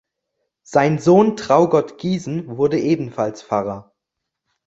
[0.63, 3.93] Sein Sohn Traugott Giesen wurde ebenfalls Pfarrer.